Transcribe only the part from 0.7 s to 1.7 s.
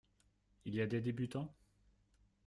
y a des débutants?